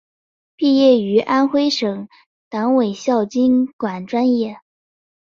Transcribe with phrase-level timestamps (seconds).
[0.55, 2.07] 毕业于安徽省委
[2.49, 4.57] 党校经管专业。